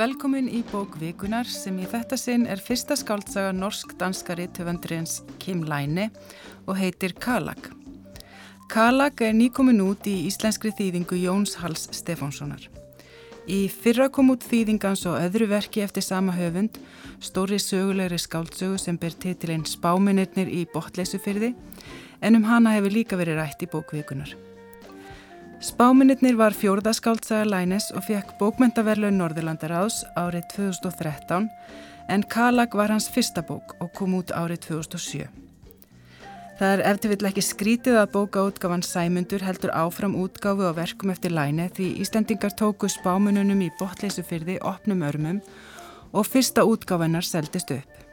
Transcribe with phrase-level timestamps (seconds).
[0.00, 6.06] Velkomin í bók Vikunar sem í þetta sinn er fyrsta skáldsaga norsk-danskari töfandurins Kim Læne
[6.64, 7.68] og heitir Kalag.
[8.72, 12.64] Kalag er nýkomin út í íslenskri þýðingu Jóns Hals Stefánssonar.
[13.44, 16.80] Í fyrra kom út þýðingans og öðru verki eftir sama höfund,
[17.20, 21.52] stóri sögulegri skáldsögu sem ber titilinn Spáminirnir í botleysufyrði,
[22.24, 24.32] en um hana hefur líka verið rætt í bók Vikunar.
[25.60, 31.50] Spáminitnir var fjórðaskáltsaga Lænes og fekk bókmentaverlaun Norðurlandaráðs árið 2013
[32.08, 35.26] en Kalag var hans fyrsta bók og kom út árið 2007.
[36.56, 41.36] Það er eftir vill ekki skrítið að bókaútgáfan Sæmundur heldur áfram útgáfu og verkum eftir
[41.36, 45.42] Læne því Íslandingar tóku spáminunum í botleysufyrði opnum örmum
[46.16, 48.09] og fyrsta útgáfanar seldist upp.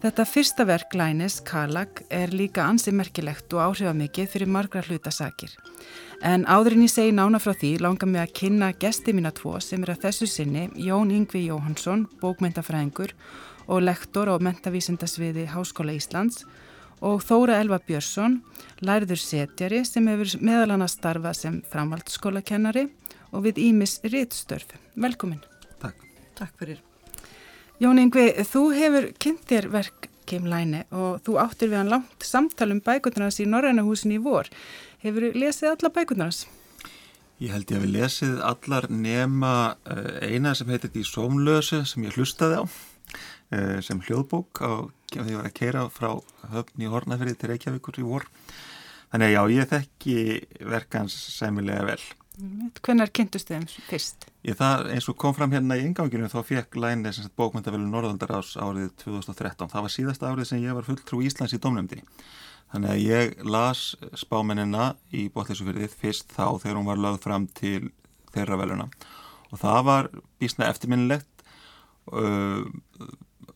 [0.00, 5.52] Þetta fyrsta verk Lænes, Kalag, er líka ansið merkilegt og áhrifamikið fyrir margra hlutasakir.
[6.24, 9.84] En áðurinn ég segi nána frá því langar mig að kynna gesti mína tvo sem
[9.84, 13.12] er að þessu sinni Jón Yngvi Jóhansson, bókmyndafræðingur
[13.68, 16.46] og lektor á mentavísindasviði Háskóla Íslands
[17.04, 18.40] og Þóra Elva Björnsson,
[18.80, 22.88] læriður setjari sem hefur meðal hann að starfa sem framhaldsskólakennari
[23.36, 24.78] og við Ímis Rittstörf.
[24.96, 25.44] Velkomin.
[25.76, 26.00] Takk.
[26.40, 26.80] Takk fyrir.
[27.80, 32.26] Jón Yngvi, þú hefur kynnt þér verk Kim Læne og þú áttir við hann langt
[32.28, 34.50] samtalum bækundunars í Norrænahúsin í vor.
[35.00, 36.42] Hefur þú lesið alla bækundunars?
[37.40, 39.54] Ég held ég að við lesið allar nema
[39.88, 45.24] eh, eina sem heitir Því Sómlösu sem ég hlustaði á eh, sem hljóðbók á því
[45.24, 46.10] að ég var að keira frá
[46.52, 48.28] höfn í Hornafyrði til Reykjavíkur í vor.
[49.08, 50.18] Þannig að já, ég þekki
[50.68, 52.02] verkans sæmilega vel.
[52.80, 54.26] Hvernar kynntust þeim fyrst?
[54.46, 58.54] Ég það eins og kom fram hérna í inganginu þá fekk Læni bókmyndavelun Norðaldar ás
[58.56, 59.70] árið 2013.
[59.72, 62.00] Það var síðasta árið sem ég var fulltrú Íslands í domnefndi.
[62.70, 63.82] Þannig að ég las
[64.18, 67.90] spámennina í bótleysufyrðið fyrst þá þegar hún var lögð fram til
[68.30, 68.86] þeirra veluna
[69.50, 70.08] og það var
[70.38, 71.44] bísna eftirminnilegt
[72.14, 72.62] uh,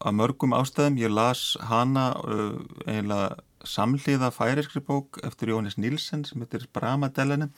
[0.03, 0.99] að mörgum ástæðum.
[0.99, 2.59] Ég las hana uh,
[2.89, 7.49] eiginlega samliða færiskri bók eftir Jónis Nílsen sem heitir Bramadellinu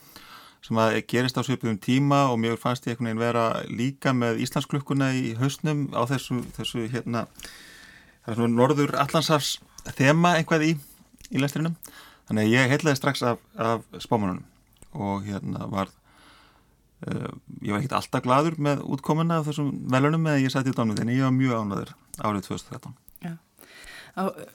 [0.64, 4.40] sem að gerist á svipum tíma og mér fannst ég einhvern veginn vera líka með
[4.46, 7.26] Íslandsklukkuna í hausnum á þessu, þessu hérna,
[8.26, 9.58] norður Allandsafs
[9.96, 10.72] þema einhvað í
[11.32, 11.76] í lestrinum
[12.28, 14.44] þannig að ég heitlaði strax af, af spámanunum
[14.96, 15.90] og hérna var
[17.06, 20.82] uh, ég var ekkert alltaf gladur með útkomuna af þessum velunum eða ég sætti út
[20.82, 21.92] ánum þenni ég var mjög ánaður
[22.22, 22.94] árið 2013 Já.
[22.96, 23.05] Á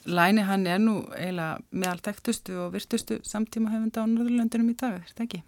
[0.09, 4.77] Læni hann er nú eiginlega með allt ektustu og virtustu samtíma hefunda á Norðurlöndunum í
[4.79, 5.41] dag, er þetta ekki?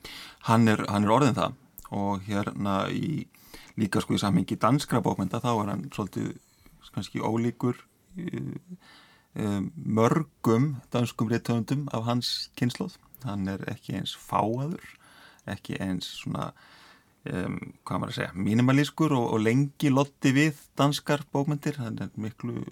[0.49, 1.55] Hann er, hann er orðin það
[1.93, 3.25] og hérna í
[3.81, 6.33] líka sko í samhengi danskra bókmynda þá er hann svolítið
[6.93, 7.79] kannski ólíkur
[8.17, 12.97] um, mörgum danskum réttöfundum af hans kynsloð.
[13.23, 14.83] Hann er ekki eins fáaður,
[15.49, 16.51] ekki eins svona,
[17.29, 17.57] um,
[17.87, 21.79] hvað maður að segja, mínimalískur og, og lengi lotti við danskar bókmyndir.
[21.79, 22.65] Það er miklu,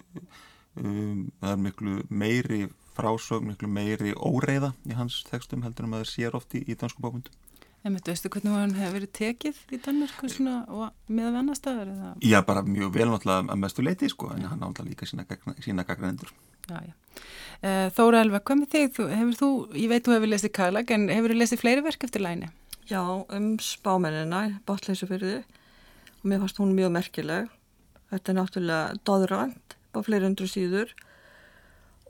[0.80, 2.62] um, það er miklu meiri
[2.96, 7.02] frásög, miklu meiri óreiða í hans tekstum heldur en maður sér oft í, í dansku
[7.04, 7.32] bókmyndum.
[7.82, 9.78] En veistu, hvernig hann hefur verið tekið í
[10.30, 11.88] svona og með vennar staðar?
[12.22, 15.26] Já, bara mjög vel náttúrulega að mestu leiti sko, en hann ántala líka sína,
[15.58, 16.30] sína gagnendur.
[16.68, 16.92] Já, já.
[17.62, 18.92] Uh, Þóra Elva, hvað með þig?
[18.94, 19.50] Þú, hefur þú,
[19.80, 22.52] ég veit þú hefur lesið Kalag, en hefur þú lesið fleiri verk eftir læni?
[22.86, 27.50] Já, um spámennina, botleysufyrði og mér fannst hún mjög merkileg.
[28.14, 28.98] Þetta er náttúrulega
[29.92, 30.92] doðrand á fleiri hundru síður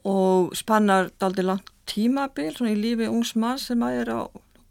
[0.05, 4.21] og spannar daldi langt tímabil svona í lífi ungs mann sem að er á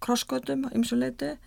[0.02, 1.38] krossgötum ymsuleiti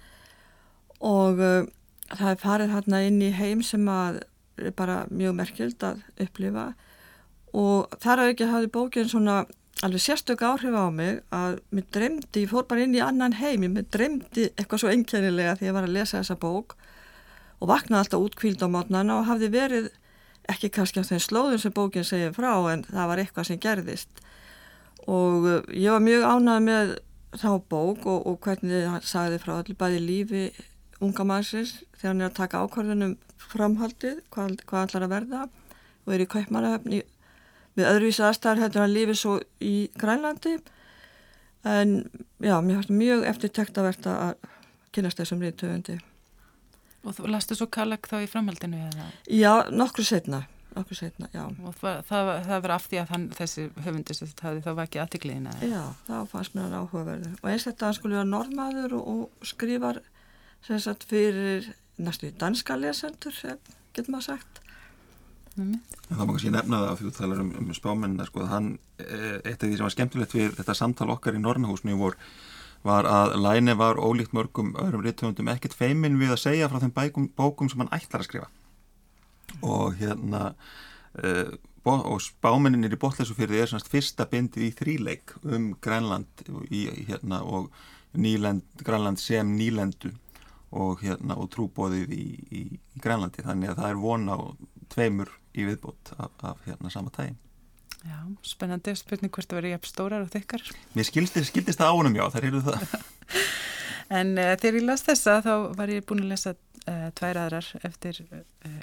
[1.00, 1.66] og uh,
[2.12, 4.22] það er farið hérna inn í heim sem að
[4.56, 6.74] er bara mjög merkild að upplifa.
[7.54, 9.44] Og þar að ekki hafi bókinn svona
[9.82, 13.66] alveg sérstök áhrif á mig að mér dremdi, ég fór bara inn í annan heim
[13.66, 16.76] mér dremdi eitthvað svo engjanilega því ég var að lesa þessa bók
[17.58, 19.90] og vaknaði alltaf útkvíld á mátnana og hafði verið
[20.52, 24.22] ekki kannski á þeim slóðum sem bókinn segir frá en það var eitthvað sem gerðist.
[25.04, 26.94] Og uh, ég var mjög ánað með
[27.34, 30.44] þá bók og, og hvernig það sagði frá allir bæði lífi
[31.02, 35.42] unga mannsins þegar hann er að taka ákvarðunum framhaldið, hvað, hvað allar að verða
[36.04, 37.02] og er í kaupmannahöfni
[37.74, 40.58] við öðruvísi aðstæðar heldur að lifi svo í Grænlandi.
[41.66, 41.94] En
[42.38, 44.34] já, mér hætti mjög eftirtektavert að
[44.94, 45.98] kynast þessum ríðtöfundi
[47.04, 49.06] Og þú lastu svo Kallag þá í framhaldinu eða?
[49.28, 53.28] Já, nokkru setna, nokkru setna, já Og það, það, það var af því að hann,
[53.38, 55.54] þessi höfundis það var ekki aðtikliðina?
[55.68, 60.02] Já, það fannst mér áhugaverður og eins þetta hann skulle vera normaður og, og skrifar
[60.64, 63.36] sem sagt fyrir næstu danska lesendur,
[63.94, 64.64] getur maður sagt
[65.54, 65.76] En
[66.08, 69.18] það má kannski nefna það að því þú talar um, um spámennina sko, hann, e,
[69.46, 72.16] eitt af því sem var skemmtilegt við þetta samtal okkar í Norrnahúsinu vor
[72.84, 76.94] var að Læne var ólíkt mörgum öðrum rittöfundum ekkert feimin við að segja frá þeim
[76.96, 78.50] bækum, bókum sem hann ætlar að skrifa.
[79.64, 80.50] Og hérna
[81.22, 81.54] uh,
[81.84, 87.68] og spámenninir í því er svona fyrsta bindið í þríleik um Grænland í, hérna, og
[88.16, 90.14] nýlend, Grænland sem nýlendu
[90.72, 92.62] og, hérna, og trúbóðið í, í,
[93.00, 93.44] Grænlandi.
[93.44, 94.40] Þannig að það er vona á
[94.94, 97.38] tveimur í viðbót af, af hérna, sama tægin
[98.04, 100.66] Já, spennandi spurning hvort það verið jæfn stórar og þykkar.
[100.92, 102.84] Mér skildist, skildist það ánum já, þar eru það.
[104.12, 107.68] En uh, þegar ég las þessa þá var ég búin að lesa uh, tvær aðrar
[107.86, 108.42] eftir uh,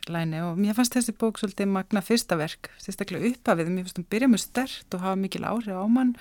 [0.10, 4.08] læni og mér fannst þessi bók svolítið magna fyrsta verk, sérstaklega uppafið, mér fannst hún
[4.12, 6.16] byrja mjög stert og hafa mikil áhrif á mann.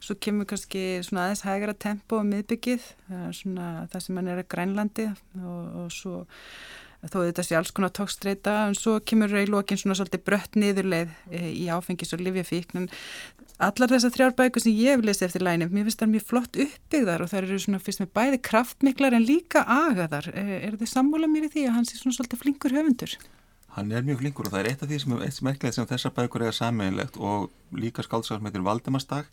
[0.00, 2.82] Svo kemur kannski svona aðeins hægara tempo og miðbyggið,
[3.36, 5.06] svona það sem mann er að grænlandi
[5.40, 6.18] og, og svo
[7.04, 11.12] þó þetta sé alls konar tókstreita en svo kemur í lókin svona svolítið brött niðurleið
[11.30, 12.88] eh, í áfengis og livjafíkn
[13.56, 17.24] allar þessar þrjárbækur sem ég hef lesið eftir læni, mér finnst það mjög flott uppbyggðar
[17.24, 20.28] og það eru svona fyrst með bæði kraftmiklar en líka agaðar.
[20.34, 23.16] Eh, er þetta sammála mér í því að hann sé svona svolítið flinkur höfundur?
[23.76, 25.88] Hann er mjög flinkur og það er eitt af því sem er eitt merkilegt sem
[25.88, 29.28] þessar bækur er sammeðinlegt og líka til Valdimarsdag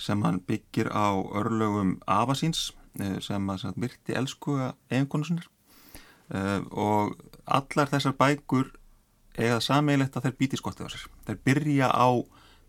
[0.00, 5.51] sem hann byggir á örlögum Avasíns eh, sem að myrti elskuga eiginkonusunir uh,
[6.32, 8.70] og allar þessar bækur
[9.36, 11.08] eiga það sammeilegt að þeir býti skottið á sér.
[11.26, 12.08] Þeir byrja á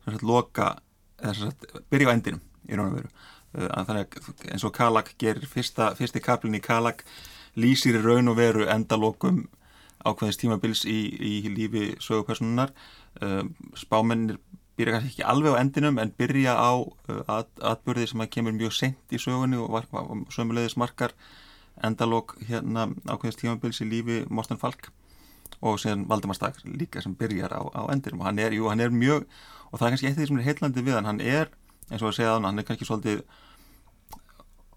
[0.05, 0.69] sagt, loka,
[1.19, 3.11] sagt, byrja á endinum í raun og veru.
[3.53, 4.17] Uh, þannig
[4.51, 7.03] eins og Kalak gerir fyrsta, fyrsti kaplin í Kalak
[7.59, 9.45] lýsir í raun og veru endalokum
[10.03, 12.73] ákveðins tímabils í, í lífi sögupersonunar
[13.21, 13.43] uh,
[13.79, 14.39] spámennir
[14.77, 16.73] byrja kannski ekki alveg á endinum en byrja á
[17.29, 19.75] at, atbyrði sem að kemur mjög sent í sögunni og
[20.33, 21.13] sömulegðis markar
[21.81, 24.91] endalók hérna ákveðist tímabils í lífi Morten Falk
[25.63, 28.83] og síðan Valdemar Stakk líka sem byrjar á, á endirum og hann er, jú, hann
[28.83, 29.25] er mjög
[29.71, 31.49] og það er kannski eitt af því sem er heillandi við hann hann er,
[31.89, 33.23] eins og að segja þannig, hann er kannski svolítið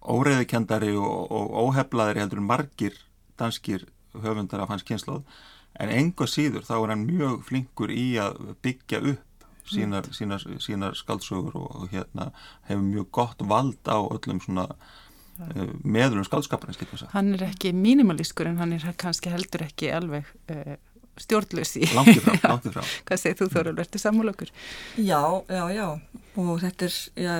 [0.07, 2.99] óreiðikendari og, og óheflaðari heldur en margir
[3.37, 5.25] danskir höfundar af hans kynnslóð
[5.83, 9.25] en enga síður þá er hann mjög flinkur í að byggja upp
[9.67, 12.31] sínar, sínar, sínar skaldsögur og, hérna
[12.69, 14.69] hefur mjög gott vald á öllum svona
[15.85, 20.77] meður um skaldskaparins hann er ekki mínimalískur en hann er kannski heldur ekki alveg uh,
[21.21, 22.85] stjórnlaus í langt í frá, langt í frá.
[23.09, 24.53] hvað segir þú Þóru, verður sammálokur?
[25.01, 25.87] Já, já, já.
[26.37, 27.35] Og þetta er, já,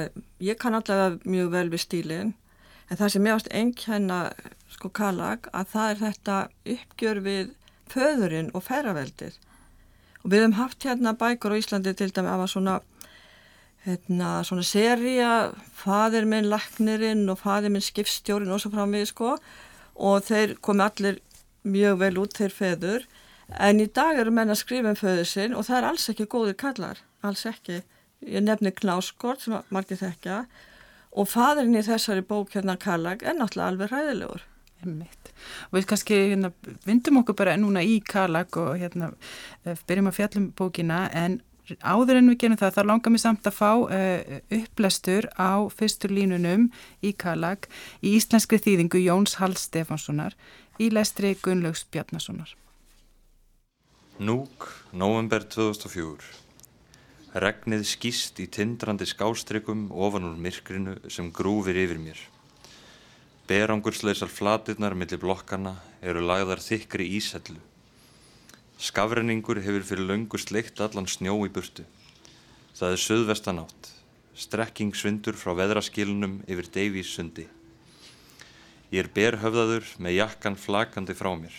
[0.49, 2.35] ég kann allavega mjög vel við stílinn.
[2.89, 4.21] En það sem ég ást einnkjæna
[4.73, 6.37] sko Kalag að það er þetta
[6.77, 7.53] uppgjör við
[7.93, 9.37] föðurinn og ferraveldið
[10.27, 12.81] og við hefum haft hérna bækur á Íslandi til dæmi af að svona
[13.87, 15.31] hérna svona seria
[15.77, 19.37] fadir minn laknirinn og fadir minn skipstjórin og svo framvið sko.
[19.97, 21.21] Og þeir komi allir
[21.67, 23.07] mjög vel út þeir feður.
[23.63, 26.27] En í dag eru menn að skrifa um föður sinn og það er alls ekki
[26.31, 27.03] góðir kallar.
[27.27, 27.81] Alls ekki,
[28.27, 30.43] ég nefnir Knáskort sem margir þekkja.
[31.17, 34.45] Og fadirinn í þessari bók hérna Kallag er náttúrulega alveg ræðilegur
[34.85, 35.31] Einmitt.
[35.71, 36.51] og við kannski hérna,
[36.85, 39.09] vindum okkur bara núna í Kallag og hérna
[39.65, 41.41] eh, byrjum að fjallum bókina en
[41.83, 46.15] áður en við gerum það, þá langar mér samt að fá uh, upplestur á fyrstur
[46.15, 46.69] línunum
[47.03, 47.67] í Kalag
[48.03, 50.37] í íslenskri þýðingu Jóns Hall Stefanssonar
[50.79, 52.55] í lestri Gunnlaugs Bjarnasonar.
[54.17, 56.25] Núk, november 2004.
[57.37, 62.21] Regnið skýst í tindrandi skástrygum ofan úr myrkrinu sem grúfir yfir mér.
[63.47, 67.61] Berangursleisar flatirnar millir blokkana eru lagðar þykri ísellu.
[68.77, 71.87] Skafrenningur hefur fyrir löngu sleikt allan snjó í burtu.
[72.77, 73.89] Það er söðvestan átt,
[74.37, 77.47] strekking svindur frá veðraskilunum yfir Davís sundi.
[78.93, 81.57] Ég er berhöfðaður með jakkan flakandi frá mér.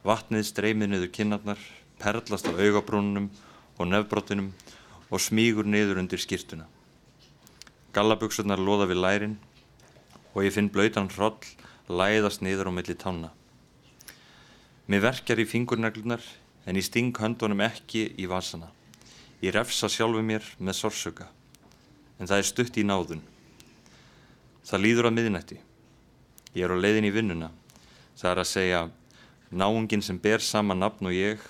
[0.00, 1.60] Vatnið streymið niður kinnarnar,
[2.00, 3.28] perlast á augabrúnunum
[3.76, 4.50] og nefbrotunum
[5.12, 6.64] og smígur niður undir skýrtuna.
[7.92, 9.38] Gallaböksurnar loða við lærin
[10.32, 11.36] og ég finn blöytan hroll
[11.92, 13.34] læðast niður á milli tána.
[14.84, 16.20] Mér verkjar í fingurneglunar
[16.68, 18.66] en ég sting höndunum ekki í vasana.
[19.40, 21.30] Ég refsa sjálfu mér með sorsöka.
[22.20, 23.22] En það er stutt í náðun.
[24.64, 25.56] Það líður að miðnætti.
[26.52, 27.48] Ég er á leiðin í vinnuna.
[28.12, 28.82] Það er að segja
[29.48, 31.40] náungin sem ber sama nafn og ég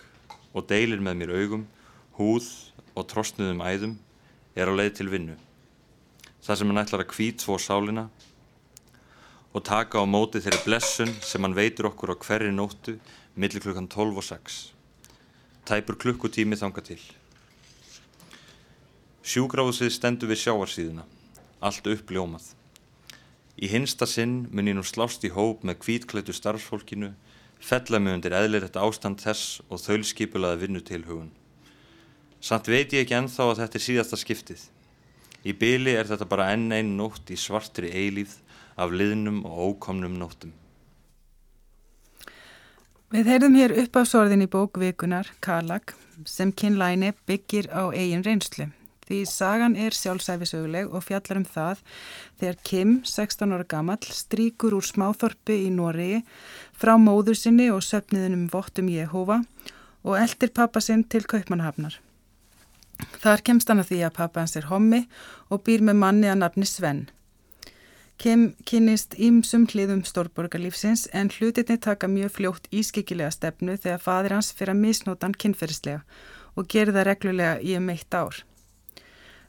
[0.54, 1.66] og deilir með mér augum,
[2.14, 2.46] húð
[2.94, 3.96] og trostnuðum æðum
[4.54, 5.34] er á leið til vinnu.
[6.38, 8.06] Það sem hann ætlar að kvít svo sálina
[9.54, 12.96] og taka á móti þeirri blessun sem hann veitur okkur á hverri nóttu
[13.34, 14.56] millir klukkan 12 og 6.
[15.66, 17.00] Tæpur klukkutími þanga til.
[19.24, 21.06] Sjúgráðsvið stendur við sjáarsíðuna,
[21.64, 22.50] allt uppljómað.
[23.58, 27.14] Í hinsta sinn mun ég nú slást í hóp með kvítklætu starfsfólkinu,
[27.58, 31.30] fella mig undir eðlir þetta ástand þess og þaulskipulaði vinnutilhugun.
[32.44, 34.66] Samt veit ég ekki enþá að þetta er síðasta skiptið.
[35.48, 38.36] Í byli er þetta bara enn einn nótt í svartri eilíð
[38.76, 40.52] af liðnum og ókomnum nóttum.
[43.12, 45.92] Við heyrðum hér upp af sorðin í bókvikunar, Kalag,
[46.24, 48.70] sem kynlæni byggir á eigin reynslu.
[49.04, 51.82] Því sagan er sjálfsæfisöguleg og fjallar um það
[52.40, 56.22] þegar Kim, 16 ára gammal, stríkur úr smáþorpi í Nóri
[56.72, 59.42] frá móður sinni og söfniðunum Vottum Jehova
[60.04, 61.98] og eldir pappa sinn til Kaupmannhafnar.
[63.20, 65.04] Þar kemst hann að því að pappa hans er hommi
[65.52, 67.04] og býr með manni að nafni Sven.
[68.18, 74.52] Kim kynist ímsum hliðum stórborgarlífsins en hlutinni taka mjög fljótt ískikilega stefnu þegar fadir hans
[74.54, 76.02] fyrir að misnóta hann kynferðislega
[76.54, 78.40] og gerir það reglulega í um eitt ár.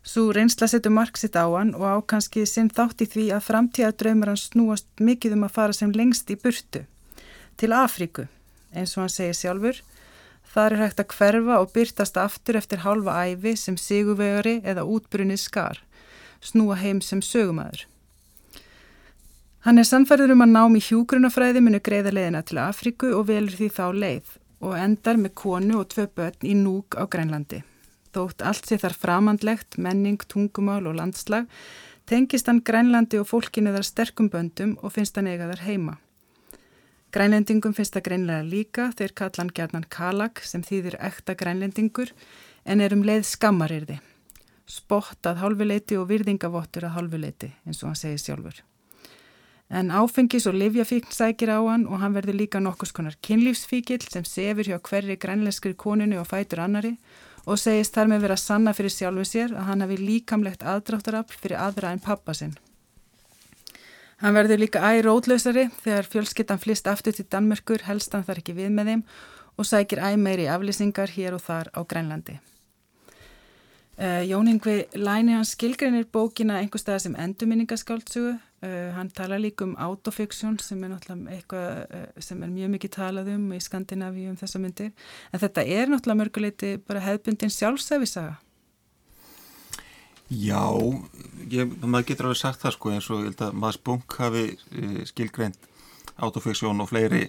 [0.05, 3.95] Svo reynsla setur mark sitt á hann og ákanski sinn þátt í því að framtíða
[4.01, 6.85] draumar hann snúast mikið um að fara sem lengst í burtu,
[7.57, 8.27] til Afríku,
[8.73, 9.81] eins og hann segir sjálfur,
[10.55, 15.35] Þar er hægt að hverfa og byrtast aftur eftir halva æfi sem siguvegari eða útbrunni
[15.35, 15.81] skar,
[16.39, 17.81] snúa heim sem sögumæður.
[19.65, 23.55] Hann er sannferður um að nám í hjúgrunafræði munu greiða leiðina til Afríku og velur
[23.57, 27.63] því þá leið og endar með konu og tvö börn í núk á Grænlandi.
[28.13, 31.47] Þótt allt sé þar framandlegt, menning, tungumál og landslag,
[32.05, 35.97] tengist hann Grænlandi og fólkinu þar sterkum böndum og finnst hann eiga þar heima.
[37.09, 42.13] Grænlendingum finnst það greinlega líka þeir kallan gerðnan kalag sem þýðir ekta grænlendingur
[42.69, 43.97] en er um leið skammarirði.
[44.69, 48.61] Spott að hálfuleiti og virðingavottur að hálfuleiti eins og hann segir sjálfur.
[49.69, 54.25] En áfengis og livjafíkn sækir á hann og hann verður líka nokkus konar kynlífsfíkil sem
[54.25, 56.97] sefur hjá hverri grænlenskri koninu og fætur annari
[57.45, 61.57] og segist þar með vera sanna fyrir sjálfu sér að hann hafi líkamlegt aðdráttarafl fyrir
[61.57, 62.53] aðra en pappa sinn.
[64.21, 68.55] Hann verður líka æri ótlösari þegar fjölskyttan flist aftur til Danmörkur helst hann þar ekki
[68.55, 69.05] við með þeim
[69.57, 72.37] og sækir æg meiri aflýsingar hér og þar á Grænlandi.
[73.95, 78.33] Uh, Jón Yngvi Læni hans skilgreinir bókina einhver stað sem endurminningaskáltsugu.
[78.65, 82.71] Uh, eh, hann tala líka um autofiksjón sem er náttúrulega eitthvað uh, sem er mjög
[82.73, 84.91] mikið talað um í Skandinavíu um þessa myndir.
[85.31, 88.39] En þetta er náttúrulega mörguleiti bara hefðbundin sjálfsæfisaga.
[90.25, 90.73] Já,
[91.53, 94.45] ég, maður getur alveg sagt það sko eins og ég held að maður spunk hafi
[94.73, 95.67] e, skilgreint
[96.17, 97.27] autofiksjón og fleiri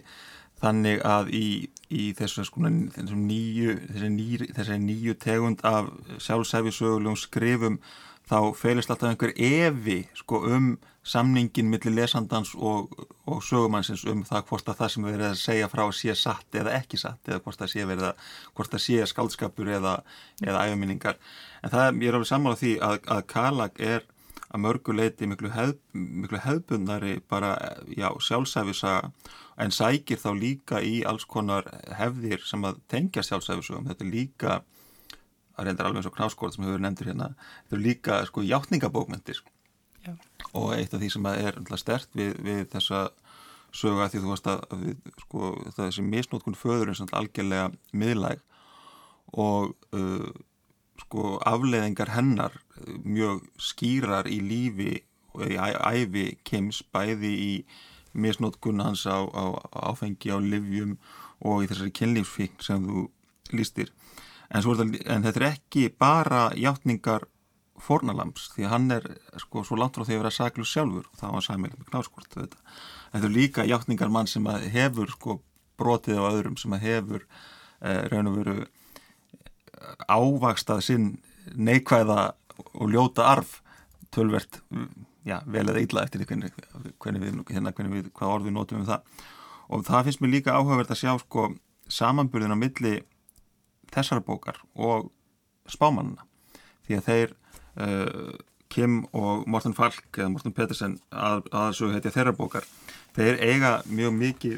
[0.62, 1.48] þannig að í,
[1.92, 5.90] í þessu sko nýju, nýju tegund af
[6.24, 7.76] sjálfsæfisögulegum skrifum
[8.26, 10.74] þá feilist alltaf einhver evi sko um
[11.06, 12.90] samningin millir lesandans og,
[13.30, 16.74] og sögumannsins um það hvort að það sem erum að segja frá sé satt eða
[16.80, 19.94] ekki satt eða hvort það sé verið að hvort það sé skaldskapur eða,
[20.42, 21.20] eða æfuminningar
[21.62, 24.06] en það ég er alveg sammála því að, að Kalag er
[24.46, 27.54] að mörguleiti miklu, hefð, miklu hefðbundari bara
[27.86, 28.98] já, sjálfsæfisa
[29.62, 31.68] en sækir þá líka í alls konar
[31.98, 34.58] hefðir sem að tengja sjálfsæfisugum þetta er líka
[35.56, 39.42] að reyndar alveg eins og knáskóð sem hefur nefndir hérna þetta er líka sko hjáttningabókmyndir
[40.06, 40.12] Já.
[40.52, 43.06] og eitt af því sem er stert við, við þessa
[43.76, 48.44] söga því þú veist að við, sko, þessi misnótkun föður er algjörlega miðlæg
[49.36, 50.30] og uh,
[51.02, 52.54] sko afleðingar hennar
[53.04, 54.94] mjög skýrar í lífi
[55.36, 57.52] og í æfi kems bæði í
[58.16, 59.44] misnótkun hans á, á
[59.92, 60.96] áfengi á livjum
[61.44, 63.06] og í þessari kynlífsfíkn sem þú
[63.52, 63.92] lístir
[64.50, 67.26] en, en þetta er ekki bara hjáttningar
[67.82, 69.06] fornalams því að hann er
[69.40, 72.32] sko svo langt frá því að vera saglus sjálfur og það var sæmileg með knáskort
[72.32, 72.62] þetta.
[73.12, 75.38] þetta er líka hjáttningar mann sem hefur sko
[75.76, 77.26] brotið á öðrum sem hefur
[77.82, 81.10] eh, raun og veru eh, ávakstað sinn
[81.54, 82.32] neikvæða
[82.80, 83.60] og ljóta arf
[84.14, 84.62] tölvert
[85.26, 86.54] já, vel eða illa eftir hvernig,
[87.02, 89.26] hvernig við, hérna, hvernig við, hvað orð við notum um það
[89.66, 91.50] og það finnst mér líka áhugavert að sjá sko
[91.92, 92.94] samanburðin á milli
[93.94, 95.10] þessara bókar og
[95.70, 96.26] spámanuna
[96.86, 97.34] því að þeir
[97.82, 98.36] uh,
[98.72, 102.66] Kim og Morten Falk eða Morten Pettersen að, aðsögu heitja þeirra bókar
[103.16, 104.56] þeir eiga mjög mikið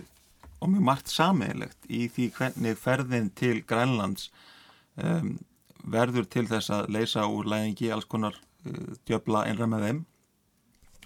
[0.58, 4.30] og mjög margt sameigilegt í því hvernig ferðin til Grænlands
[4.99, 5.37] um,
[5.85, 10.00] verður til þess að leysa úr lægingi alls konar uh, djöbla einra með þeim.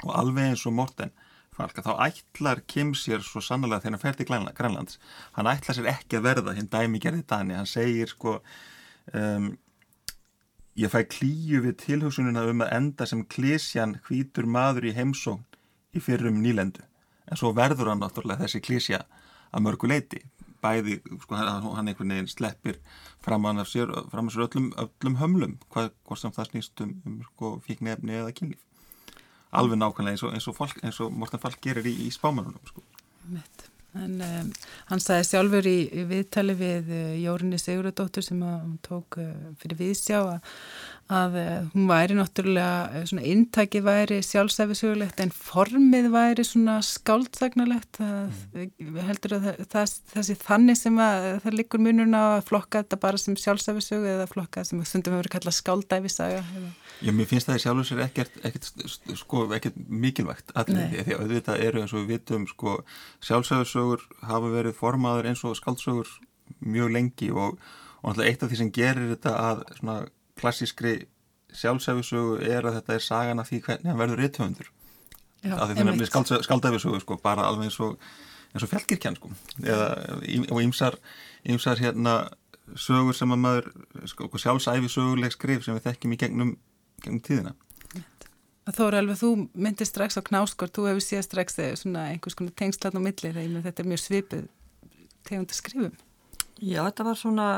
[0.03, 1.13] Og alveg eins og Morten
[1.53, 5.01] Falk þá ætlar Kim sér svo sannlega þegar hann fer til Grænlands
[5.37, 8.39] hann ætlar sér ekki að verða hinn dæmi gerði Dani, hann segir sko
[9.13, 9.53] um,
[10.73, 15.43] Ég fæ klíu við tilhugsununa um að enda sem klísjan hvítur maður í heimsókn
[15.93, 16.81] í fyrrum nýlendu.
[17.29, 19.03] En svo verður hann náttúrulega þessi klísja
[19.53, 20.23] að mörgu leiti.
[20.65, 22.79] Bæði, sko, hann einhvern veginn sleppir
[23.21, 26.95] fram að sér, fram að sér öllum, öllum hömlum, hvað, hvað sem það snýst um,
[27.05, 28.63] um sko, fíknefni eða kynlíf.
[29.53, 32.63] Alveg nákvæmlega eins og, eins og, fólk, eins og Morten Falk gerir í, í spámanunum,
[32.71, 32.85] sko.
[34.01, 34.49] En um,
[34.89, 39.81] hann sagði sjálfur í, í viðtali við uh, Jórinni Sigurðardóttur sem að, tók uh, fyrir
[39.83, 40.55] viðsjá að,
[41.13, 48.01] að uh, hún væri náttúrulega uh, svona intækið væri sjálfsæfisögulegt en formið væri svona skáltsagnalegt
[48.03, 49.01] mm.
[49.09, 53.21] heldur að það, það, þessi þannig sem að það likur mununa að flokka þetta bara
[53.21, 56.43] sem sjálfsæfisögu eða flokka sem stundum hefur kallað skáldæfisaga
[57.03, 58.69] Já, mér finnst það í sjálfur sér ekkert, ekkert,
[59.19, 62.77] sko, ekkert mikilvægt allir, því að auðvitað eru eins og við vitum sko,
[63.27, 66.11] sjálfsæfisögur hafa verið formaður eins og skáldsögur
[66.63, 67.59] mjög lengi og,
[68.03, 69.97] og náttúrulega eitt af því sem gerir þetta að svona
[70.43, 70.97] klassískri
[71.53, 74.71] sjálfsæfisögu er að þetta er sagan af því hvernig hann verður reythöfundur
[75.43, 77.97] af því það skald, skaldæfisögu sko, bara alveg eins og,
[78.55, 79.33] og fjalkirkjan sko.
[79.65, 79.89] eða,
[80.49, 80.99] og ýmsar
[81.49, 82.15] ýmsar hérna
[82.79, 83.69] sögur sem að maður
[84.11, 86.57] sko, sjálfsæfisöguleg skrif sem við þekkjum í gegnum,
[87.03, 87.55] gegnum tíðina.
[88.71, 92.95] Þóra alveg, þú myndir strax á knáskort, þú hefur síðan strax svona einhvers konar tengslan
[92.95, 93.33] á milli.
[93.35, 94.45] Þegar þetta er mjög svipið
[95.27, 95.97] tegund að skrifum.
[96.63, 97.49] Já, þetta var svona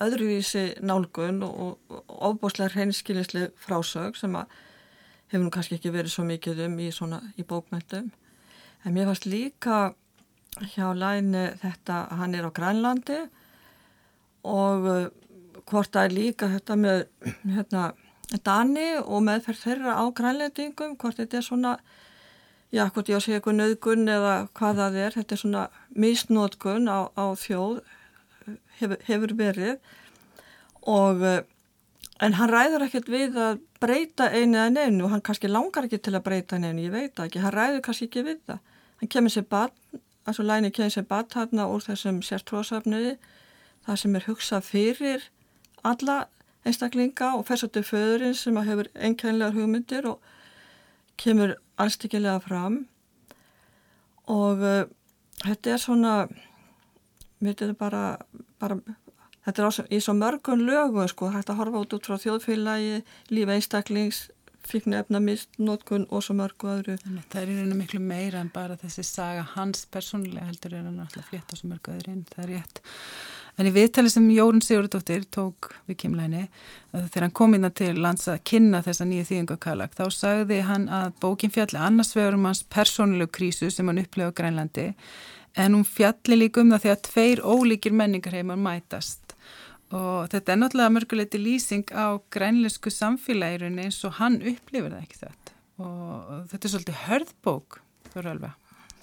[0.00, 1.78] öðruvísi nálgun og
[2.08, 4.52] ofbúslega hreinskilisli frásög sem að
[5.30, 8.10] hefur nú kannski ekki verið svo mikið um í, svona, í bókmyndum.
[8.84, 9.92] En mér fannst líka
[10.72, 13.18] hjá læni þetta að hann er á Grænlandi
[14.48, 15.08] og uh,
[15.68, 17.02] hvort er líka þetta með
[17.44, 17.90] hérna,
[18.46, 21.72] Dani og meðferð þeirra á Grænlandingum, hvort þetta er svona,
[22.70, 25.64] já, hvort ég á að segja eitthvað nöðgun eða hvað það er, þetta er svona
[26.04, 27.80] misnótkun á, á þjóð
[28.80, 29.78] hefur, hefur verið.
[30.88, 31.42] Og eh,
[32.20, 36.00] en hann ræður ekkert við að breyta einu eða neinu og hann kannski langar ekki
[36.04, 38.60] til að breyta neinu, ég veit ekki, hann ræður kannski ekki við það.
[39.00, 39.72] Hann kemur sér bann,
[40.28, 43.14] altså læni kemur sér bann hérna úr þessum sértróðsafniði,
[43.86, 45.30] það sem er hugsað fyrir
[45.88, 46.18] alla
[46.68, 50.20] einstaklinga og fersatu föðurinn sem hefur einkænlegar hugmyndir og
[51.20, 52.82] kemur allstíkilega fram.
[54.28, 54.82] Og uh,
[55.44, 56.14] þetta er svona
[57.44, 58.18] vitið bara,
[58.60, 58.78] bara
[59.46, 63.00] þetta er ás, í svo mörgun lögu sko, hægt að horfa út út frá þjóðfélagi
[63.32, 64.28] lífa einstaklings,
[64.70, 66.96] fíknefnamist nótkun og svo mörgu öðru.
[67.32, 71.00] Það er í rauninu miklu meira en bara þessi saga hans persónulega heldur er hann
[71.00, 72.82] alltaf flétt á svo mörgu öðru inn, það er rétt.
[73.58, 76.44] En í viðtali sem Jórun Sigurdóttir tók við kemlæni,
[76.92, 81.10] þegar hann kom inn til lands að kynna þessa nýju þýðingakallag, þá sagði hann að
[81.24, 84.86] bókin fjalli annars vegar um hans persónulegu krísu sem hann upplefa á Grænlandi
[85.56, 89.34] en hún fjalli líka um það að tveir ólíkir menningarheimar mætast.
[89.90, 95.22] Og þetta er náttúrulega mörguleiti lýsing á grænleisku samfélagirunni eins og hann upplifir það ekki
[95.24, 97.80] þetta og þetta er svolítið hörðbók
[98.20, 98.50] alveg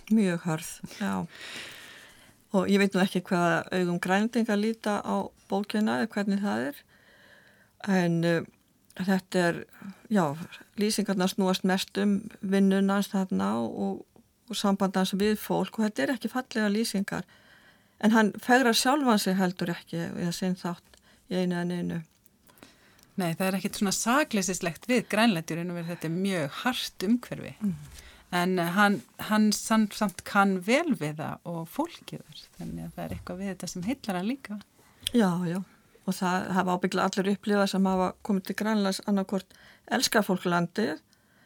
[0.08, 0.68] Mjög hörð,
[1.02, 1.26] já.
[2.56, 6.78] Og ég veit nú ekki hvaða augum grænlendinga líta á bókina eða hvernig það er.
[7.92, 8.46] En uh,
[8.96, 9.60] þetta er
[10.08, 10.24] já,
[10.80, 14.07] lýsingarna snúast mest um vinnunans þarna og
[14.50, 17.26] og sambandans við fólk og þetta er ekki fallega lýsingar.
[18.04, 22.04] En hann fegrar sjálfan sig heldur ekki við að sinn þátt í einu en einu
[23.18, 27.56] Nei, það er ekkit svona sagleysislegt við grænlætjurinn og þetta er mjög hart umhverfi.
[27.66, 27.78] Mm.
[28.36, 33.14] en hann, hann samt, samt kann vel við það og fólkiður þannig að það er
[33.16, 34.58] eitthvað við þetta sem heitlar hann líka.
[35.16, 35.62] Já, já.
[36.08, 39.58] Og það hafa ábyggla allir upplifað sem hafa komið til grænlæs annarkort
[39.88, 40.98] elskar fólk landið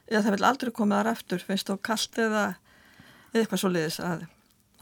[0.10, 2.44] eða það vil aldrei koma þar eftir finnst þú kallt eða
[3.32, 4.28] eða eitthvað svo leiðis að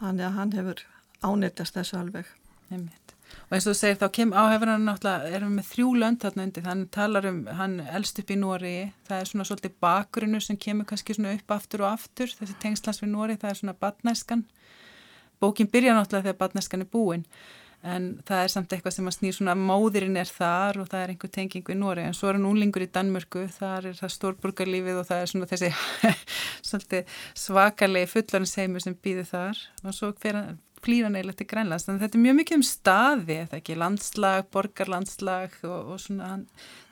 [0.02, 0.84] hann, ja, hann hefur
[1.24, 2.28] ánættast þessu alveg.
[2.70, 3.16] Einmitt.
[3.50, 6.46] og eins og þú segir þá kem áhefur hann náttúrulega erum við þrjú lönd þarna
[6.46, 6.66] undir.
[6.66, 8.76] Þannig talar um hann elst upp í Nóri
[9.08, 12.30] það er svona svolítið bakgrunnu sem kemur kannski svona upp aftur og aftur.
[12.40, 14.46] Þessi tengslans við Nóri það er svona badnæskan
[15.40, 17.26] bókin byrja náttúrulega þegar badnæskan er búin
[17.80, 21.14] en það er samt eitthvað sem að snýr svona móðirinn er þar og það er
[21.14, 25.00] einhver tenging við Nóri en svo er hann úlingur í Danmörku þar er það stórburgarlífið
[25.00, 27.04] og það er svona þessi
[27.46, 29.64] svakalegi fullarnsheimur sem býður þar.
[29.86, 31.88] Og svo flýra neilegt til Grænlands.
[31.88, 36.46] Þannig að þetta er mjög mikið um staði ekki, landslag, borgarlandslag og, og svona hann,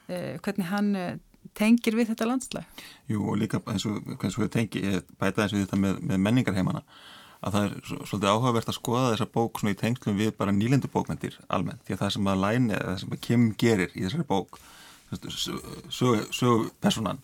[0.08, 1.20] eh, hvernig hann eh,
[1.58, 2.82] tengir við þetta landslag.
[3.12, 4.84] Jú og líka eins og, eins og tengi,
[5.20, 6.84] bæta eins og þetta með, með menningarheimana
[7.42, 10.90] að það er svolítið áhugavert að skoða þessa bók svona í tengslum við bara nýlendu
[10.92, 14.06] bókmyndir almennt, því að það sem að læni eða það sem að Kim gerir í
[14.06, 14.60] þessari bók
[15.90, 17.22] sögu personan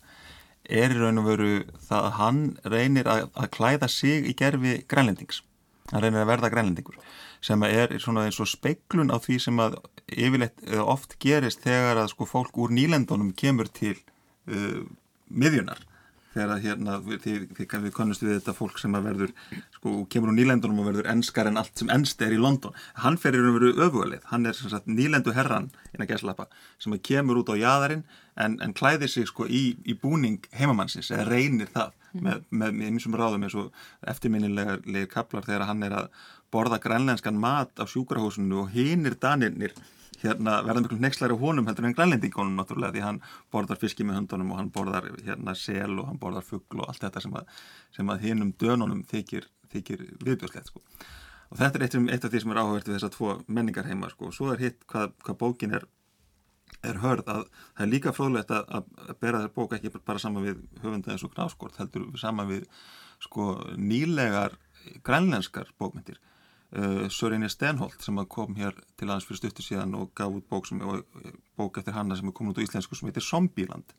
[0.63, 1.49] er í raun og veru
[1.84, 5.41] það að hann reynir að, að klæða sig í gerfi grænlendings.
[5.91, 6.99] Hann reynir að verða grænlendingur
[7.43, 9.76] sem er svona eins og speiklun á því sem að
[10.08, 13.97] yfirleitt eða oft gerist þegar að sko fólk úr nýlendunum kemur til
[14.47, 14.86] uh,
[15.28, 15.84] miðjunar
[16.34, 19.34] þegar að hérna við, við konumst við þetta fólk sem að verður
[19.78, 23.19] sko, kemur úr nýlendunum og verður enskar en allt sem ennst er í London hann
[23.22, 26.50] ferir um að veru öfugalið, hann er sagt, nýlendu herran innan gæslappa
[26.82, 31.12] sem að kemur út á jæðarinn en, en klæðir sig sko í, í búning heimamannsins
[31.13, 32.24] eða reynir það mm.
[32.28, 37.39] með, með, með einsum ráðum eins og eftirminnilegir kaplar þegar hann er að borða grænlenskan
[37.41, 39.74] mat á sjúkrahúsinu og hinnir danirnir
[40.21, 43.19] hérna, verða miklu nexlari honum heldur en grænlendingunum náttúrulega því hann
[43.54, 47.04] borðar fiski með höndunum og hann borðar hérna sel og hann borðar fuggl og allt
[47.04, 47.49] þetta sem að,
[47.95, 50.84] sem að hinnum dönunum þykir, þykir viðbjörnslegt sko.
[51.49, 54.12] og þetta er eitt, eitt af því sem er áhugert við þessar tvo menningar heima
[54.13, 54.30] sko.
[54.30, 55.88] og svo er hitt hvað, hvað bókin er
[56.84, 60.43] er hörð að það er líka fróðlegt að, að bera þér bók ekki bara saman
[60.43, 62.65] við höfunda eins og gnáskort, heldur saman við
[63.23, 64.58] sko nýlegar
[65.06, 66.19] grænlenskar bókmyndir
[66.78, 70.70] uh, Sörinni Stenholt sem kom hér til aðeins fyrir stuttu síðan og gaf út bók,
[70.70, 70.82] sem,
[71.58, 73.96] bók eftir hanna sem er komin út á íslensku sem heitir Zombieland.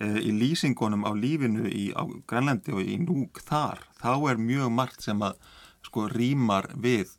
[0.00, 4.72] Uh, í lýsingunum á lífinu í, á Grænlandi og í núk þar þá er mjög
[4.72, 5.36] margt sem að
[5.82, 7.18] sko rýmar við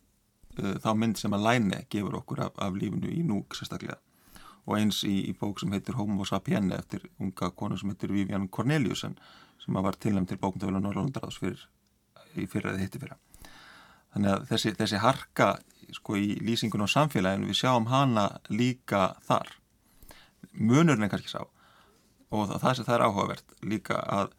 [0.53, 3.97] þá mynd sem að læne gefur okkur af, af lífinu í núk sérstaklega.
[4.69, 8.47] Og eins í, í bók sem heitir Homo sapienne eftir unga konu sem heitir Vivian
[8.47, 9.17] Corneliusen
[9.63, 11.65] sem var tilnæmt til bókmyndavel og Norrlandaráðs fyrir,
[12.35, 13.17] fyrir að hitti fyrir.
[14.13, 15.49] Þannig að þessi, þessi harka
[15.93, 19.49] sko í lýsingun á samfélaginu við sjáum hana líka þar.
[20.53, 21.41] Munurinn er kannski sá
[22.33, 24.31] og það, það, það er áhugavert líka að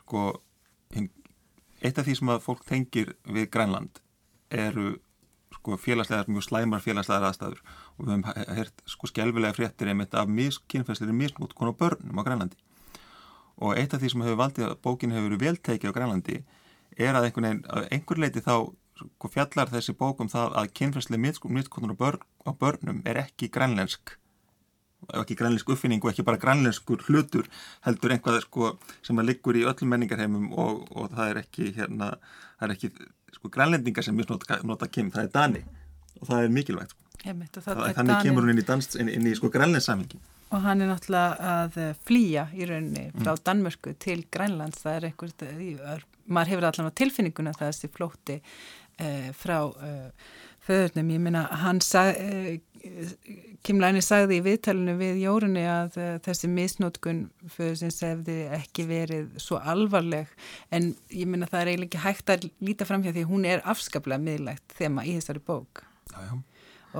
[0.00, 0.24] sko
[1.80, 4.00] eitt af því sem að fólk tengir við Grænland
[4.52, 4.98] eru
[5.54, 7.62] sko félagslegar, mjög slæmar félagslegar aðstæður
[7.96, 10.28] og við hefum hert skjálfilega fréttir einmitt af
[10.70, 12.60] kynfæsleiri misnút konar börnum á Grænlandi
[13.60, 16.38] og eitt af því sem hefur valdið að bókin hefur verið velteikið á Grænlandi
[16.96, 18.54] er að einhvern veginn, að einhver leiti þá
[19.32, 24.16] fjallar þessi bókum það að kynfæsleiri misnút konar börn, á börnum er ekki grænlensk
[25.16, 27.48] ekki grænlensk uppfinning og ekki bara grænlenskur hlutur
[27.86, 32.10] heldur einhvað sko, sem að liggur í öllum menningarheimum og, og það er ekki hérna,
[32.58, 32.90] það er ekki
[33.36, 35.64] sko grænlendingar sem misnota nota kyn, það er dani
[36.20, 37.06] og það er mikilvægt sko.
[37.20, 38.20] Einmitt, þannig Danir...
[38.24, 41.78] kemur hún inn í, dans, inn, inn í sko grænlendsamingi og hann er náttúrulega að
[41.78, 43.42] eh, flýja í rauninni frá mm.
[43.46, 45.44] Danmörku til Grænlands það er einhvert,
[46.26, 48.48] maður hefur allavega tilfinninguna það þessi flótti eh,
[49.36, 50.30] frá eh,
[50.66, 52.60] föðurnum, ég minna hann sag, eh,
[53.66, 57.24] Kim Læni sagði í viðtalinu við Jórunni að eh, þessi misnótkun
[57.56, 60.30] föðursins hefði ekki verið svo alvarleg.
[60.72, 63.64] En ég minna það er eiginlega ekki hægt að líta fram hjá því hún er
[63.68, 65.84] afskaplega miðlægt þema í þessari bók.
[66.12, 66.38] Já, já.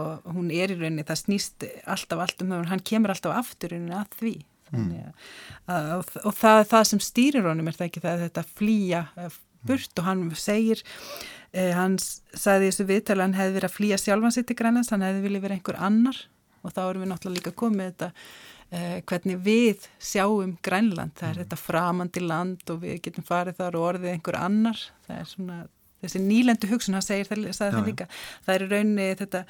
[0.01, 3.73] Og hún er í rauninni, það snýst alltaf allt um það, hann kemur alltaf aftur
[3.75, 4.37] rauninni að því.
[4.71, 4.91] Mm.
[5.67, 9.01] að, og, og það, það sem stýrir honum er það ekki það að þetta flýja
[9.19, 10.83] eh, burt og hann segir
[11.53, 15.05] eh, hann sagði þessu viðtala hann hefði verið að flýja sjálfan sitt í grænlands hann
[15.07, 16.23] hefði viljað verið einhver annar.
[16.61, 18.09] Og þá erum við náttúrulega líka komið þetta
[18.71, 21.43] eh, hvernig við sjáum grænland, það er mm.
[21.45, 25.61] þetta framandi land og við getum farið þar og orðið einhver annar, það er svona
[26.01, 28.07] þessi nýlendu hugsun, hann segir það, það, það líka.
[28.47, 29.43] Það er í rauninni þetta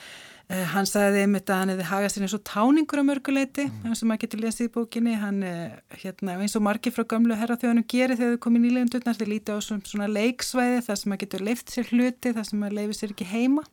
[0.51, 3.85] hann sagði einmitt að hann hefði hagað sér eins og táningur á mörguleiti, mm.
[3.87, 7.37] eins og maður getur lesið í bókinni, hann uh, hérna, eins og margir frá gamlu
[7.39, 11.47] herraþjóðanum gerir þegar þau komið nýlendurnar, þeir líti á svona leiksvæði þar sem maður getur
[11.47, 13.67] leift sér hluti þar sem maður leifir sér ekki heima.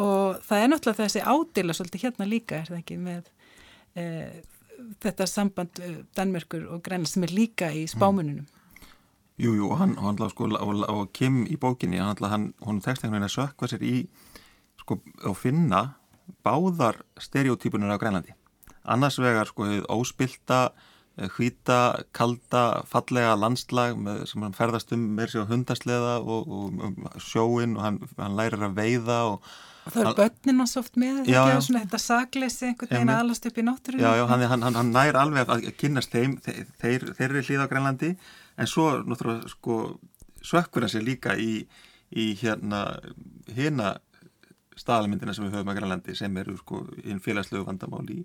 [0.00, 3.30] Og það er náttúrulega þessi ádila svolítið hérna líka, er það ekki með
[4.00, 4.36] uh,
[5.04, 5.80] þetta samband
[6.16, 8.44] Danmörkur og Grænland sem er líka í spámununum
[9.36, 13.04] Jú, jú, og hann, hann sko, og, og Kim í bókinni, hann, hann, hún tekst
[13.04, 13.96] einhvern veginn að sökva sér í,
[14.86, 15.84] sko, og finna
[16.46, 18.34] báðar stereotypunir á Grænlandi.
[18.86, 20.70] Annars vegar, sko, óspilta,
[21.36, 26.82] hvita, kalda, fallega landslag með, sem hann ferðast um með sér á hundasleða og, og
[26.86, 29.48] um sjóin og hann, hann lærir að veiða og
[29.86, 33.58] Og það eru börnina svo oft með já, svona þetta sakleysi einhvern veginn aðalast upp
[33.62, 34.02] í náttúrunni.
[34.02, 37.68] Já, já, hann, hann, hann nær alveg að kynast þeim, þeir, þeir, þeir eru hlýða
[37.70, 38.10] á Grænlandi
[38.58, 39.76] en svo náttúrulega sko
[40.42, 41.52] sökkur hann sér líka í,
[42.10, 42.82] í hérna
[43.54, 43.92] hérna
[44.76, 48.18] staðalmyndina sem við höfum að Grænlandi sem eru sko einn félagslegu vandamál í,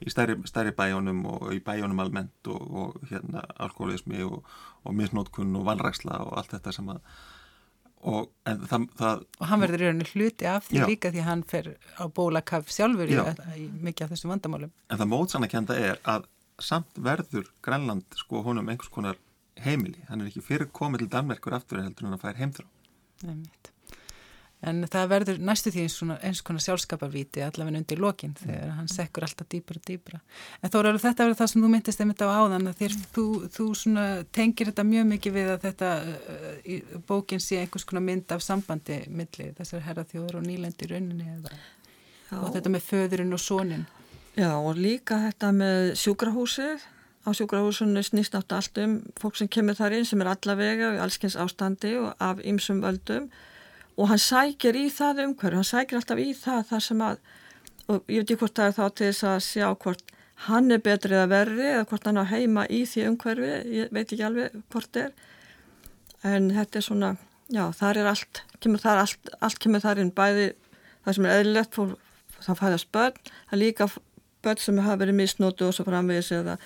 [0.00, 4.40] í stærri, stærri bæjónum og í bæjónum almennt og, og hérna alkoholismi og,
[4.84, 7.02] og misnótkun og vanræksla og allt þetta sem að
[8.08, 10.86] og, það, það, og hann verður í rauninni hluti af því já.
[10.86, 13.16] líka því hann fer á bólakaf sjálfur í,
[13.58, 14.74] í mikið af þessum vandamálum.
[14.88, 16.28] En það mótsanakenda er að
[16.62, 19.18] samt verður Grænland sko honum einhvers konar
[19.58, 22.68] heimili, hann er ekki fyrir komið til Danmerkur aftur heldur en hann fær heimþrá.
[23.26, 23.72] Nefnitt
[24.66, 28.40] En það verður næstu því eins, svona, eins konar sjálfskaparvíti allavega undir lokin mm.
[28.42, 30.18] þegar hann sekkur alltaf dýpra og dýpra.
[30.58, 32.96] En þó er alveg þetta verið það sem þú myndist einmitt á áðan að þér,
[33.14, 33.66] þú, þú
[34.34, 38.98] tengir þetta mjög mikið við að þetta uh, bókin sé einhvers konar mynd af sambandi
[39.06, 41.54] milli þessar herraþjóður og nýlendi rauninni eða,
[42.40, 43.86] og þetta með föðurinn og sónin.
[44.38, 46.82] Já og líka þetta með sjúkrahúsið
[47.26, 51.00] á sjúkrahúsunni snýst átt allt um fólk sem kemur þar inn sem er allavega í
[51.02, 53.28] allskynns ástandi og af ymsum völdum
[53.98, 57.20] og hann sækir í það umhverju, hann sækir alltaf í það þar sem að,
[57.88, 60.12] og ég veit ekki hvort það er þá til þess að sjá hvort
[60.46, 64.06] hann er betrið að verði eða hvort hann á heima í því umhverfi, ég veit
[64.06, 65.14] ekki alveg hvort er,
[66.22, 67.14] en þetta er svona,
[67.50, 70.52] já þar er allt, kemur þar allt, allt kemur þar inn bæði
[71.04, 71.80] það sem er eðlilegt
[72.38, 73.88] það fæðast börn, það er líka
[74.46, 76.58] börn sem hafa verið misnótu og svo framvegis eða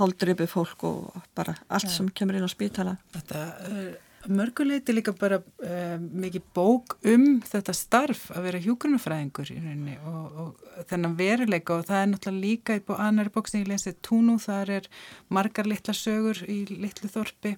[0.00, 1.94] haldripi fólk og bara allt ja.
[1.94, 2.96] sem kemur inn á spítala.
[3.14, 3.92] Þetta er
[4.28, 10.36] mörguleiti líka bara uh, mikið bók um þetta starf að vera hjúgrunafræðingur í rauninni og,
[10.42, 11.78] og þennan veruleika.
[11.78, 14.88] Og það er náttúrulega líka í annari bók sem ég lesið Túnú, þar er
[15.32, 17.56] margar litla sögur í litlu þorpi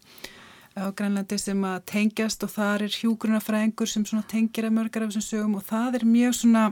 [0.75, 5.27] á Grænlandi sem að tengjast og þar er hjúgrunafræðingur sem tengir að mörgar af þessum
[5.29, 6.65] sögum og það er mjög svona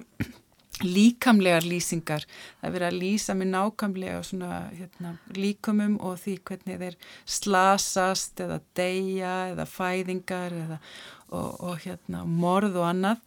[0.80, 2.24] líkamlegar lýsingar.
[2.60, 6.96] Það er verið að lýsa með nákamlega svona hérna, líkumum og því hvernig þeir
[7.38, 10.78] slasast eða deyja eða fæðingar eða,
[11.32, 13.20] og, og hérna morð og annað.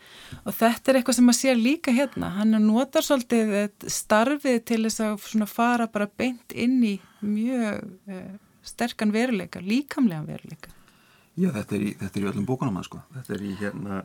[0.43, 2.31] Og þetta er eitthvað sem maður sér líka hérna.
[2.39, 3.55] Hann notar svolítið
[3.87, 8.31] starfið til þess að fara bara beint inn í mjög eh,
[8.65, 10.73] sterkan veruleika, líkamlegan veruleika.
[11.35, 13.01] Já, þetta er í, þetta er í öllum bókunum sko.
[13.13, 14.01] þetta er í hérna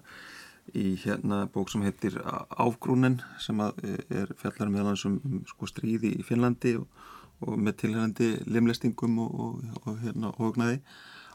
[0.76, 6.12] í hérna bók sem heitir Áfgrúnen sem e, er fjallar meðal um, um sko, stríði
[6.18, 6.86] í Finnlandi og,
[7.44, 10.80] og með tilhengandi limlestingum og, og, og hérna ógnaði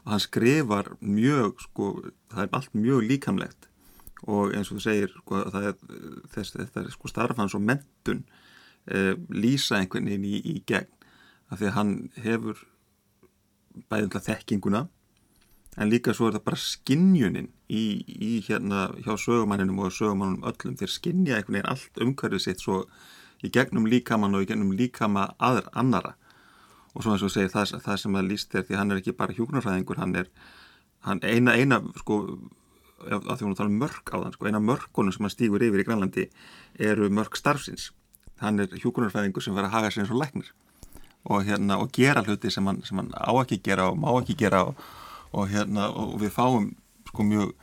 [0.06, 1.90] og hann skrifar mjög sko,
[2.30, 3.66] það er allt mjög líkamlegt.
[4.30, 5.74] Og eins og þú segir sko, það er
[6.32, 8.22] þess, þetta er sko starfans og mentun
[8.86, 10.92] eh, lýsa einhvern veginn í, í gegn.
[11.50, 12.62] Af því að hann hefur
[13.90, 14.86] bæðumlega þekkinguna
[15.76, 20.76] en líka svo er það bara skinnjunin í, í hérna hjá sögumanninum og sögumannum öllum.
[20.80, 22.84] Þeir skinnja einhvern veginn allt umhverfið sitt svo
[23.44, 26.14] í gegnum líkamann og í gegnum líkama aðra annara
[26.96, 29.12] og svo eins og segir það, það sem að líst er því hann er ekki
[29.16, 30.30] bara hjúknarfræðingur hann er
[31.04, 32.22] hann eina, eina sko
[33.04, 35.82] að því hún tala um mörg á þann sko, eina mörgunum sem hann stýgur yfir
[35.82, 36.28] í Grænlandi
[36.80, 37.90] eru mörg starfsins.
[38.40, 40.52] Hann er hjúknarfræðingur sem verður að haga sér eins og læknir
[41.26, 44.36] og, hérna, og gera hluti sem hann, sem hann á ekki gera og má ekki
[44.40, 44.80] gera og
[45.32, 46.70] og, hérna, og við fáum
[47.08, 47.54] sko mjög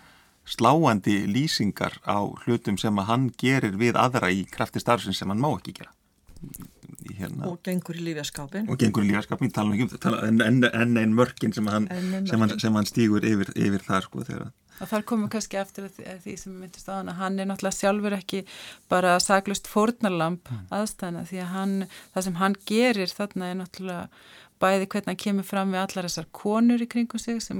[0.45, 5.39] sláandi lýsingar á hlutum sem að hann gerir við aðra í krafti starfsins sem hann
[5.39, 5.93] má ekki gera
[7.17, 7.47] hérna.
[7.47, 11.15] og gengur í lífjaskapin og gengur í lífjaskapin, tala um það en, en, en einn
[11.15, 11.88] mörkin sem hann,
[12.28, 15.60] sem hann, sem hann stýgur yfir, yfir þar sko þegar og þar komum við kannski
[15.62, 18.43] eftir því sem við myndist á hann að hann er náttúrulega sjálfur ekki
[18.91, 20.63] bara saglust fórnarlamp mm.
[20.73, 21.76] aðstæðina því að hann,
[22.15, 24.08] það sem hann gerir þarna er náttúrulega
[24.63, 27.60] bæði hvernig hann kemur fram við allar þessar konur í kringum sig sem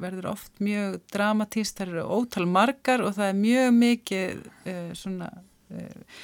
[0.00, 5.30] verður oft mjög dramatíst, það eru ótal margar og það er mjög mikið uh, svona
[5.32, 6.22] uh,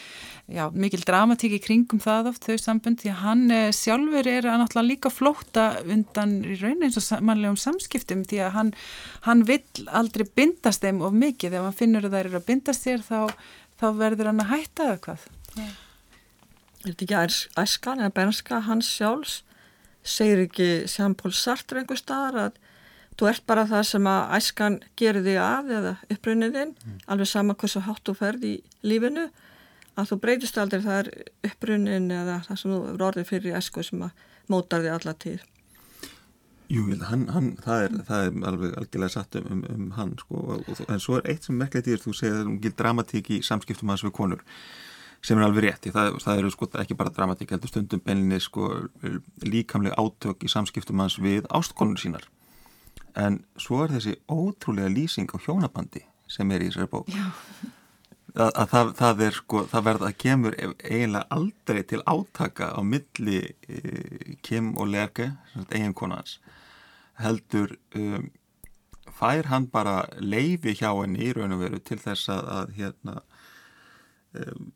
[0.51, 4.49] já, mikil dramatík í kringum það oft þau sambund því að hann uh, sjálfur er
[4.51, 8.73] að náttúrulega líka flóta undan í raunin eins og mannlegum samskiptum því að hann,
[9.27, 12.89] hann vill aldrei bindast þeim of mikið, ef hann finnur að það eru að bindast
[12.89, 13.21] þér þá,
[13.81, 15.31] þá verður hann að hætta eða hvað
[15.61, 15.71] ja.
[16.81, 19.43] Er þetta ekki æskan eða bernska hans sjálfs
[20.07, 22.59] segir ekki Sján-Pól Sartre einhver staðar að
[23.21, 26.99] þú ert bara það sem að æskan gerir þig að eða upprunniðinn, mm.
[27.13, 28.55] alveg sama hversu hátt þú ferð í
[28.87, 29.29] lífinu
[29.99, 31.11] að þú breytist aldrei það er
[31.51, 35.49] upprunnin eða það sem þú eru orðið fyrir æsku sem að mótar þig alla tíð
[36.71, 40.43] Jú, hann, hann, það, er, það er alveg algjörlega satt um, um, um hann sko,
[40.55, 42.77] og, en svo er eitt sem merkilegt í þér, þú segir að það er um
[42.79, 44.45] dramatík í samskiptum hans við konur
[45.25, 48.71] sem er alveg rétt, það, það eru sko ekki bara dramatík, heldur stundum beninni sko
[49.45, 52.25] líkamlega átök í samskiptum hans við ástkonur sínar.
[53.19, 57.11] En svo er þessi ótrúlega lýsing á hjónabandi sem er í þessari bók.
[58.31, 62.81] Að, að það, það er sko, það verða að kemur eiginlega aldrei til átaka á
[62.87, 63.81] milli e,
[64.47, 65.33] Kim og Lerke,
[65.75, 66.39] eigin konans
[67.21, 68.31] heldur um,
[69.11, 73.17] fær hann bara leifi hjá henni í raun og veru til þess að, að hérna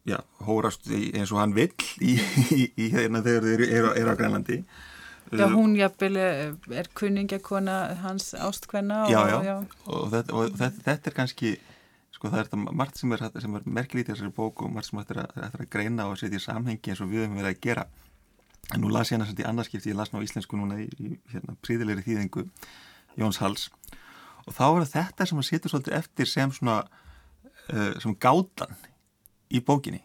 [0.09, 1.71] já, hórast eins og hann vill
[2.03, 2.17] í,
[2.55, 4.65] í, í hérna þegar þeir eru er á Grænlandi.
[5.35, 9.55] Já, hún jafnvel er kunningakona hans ástkvenna Já, já, já.
[9.87, 11.53] og, þetta, og þetta, þetta er kannski
[12.15, 15.01] sko það er þetta margt sem er, sem er merkilítið þessari bóku og margt sem
[15.01, 17.87] þetta er, að greina og setja í samhengi eins og við höfum verið að gera.
[18.73, 21.17] En nú las ég að setja í annarskipti ég las ná íslensku núna í, í
[21.33, 22.47] hérna, príðilegri þýðingu
[23.21, 23.69] Jóns Hals.
[24.45, 28.77] Og þá er þetta sem að setja svolítið eftir sem svona uh, sem gátan
[29.51, 30.03] í bókinni.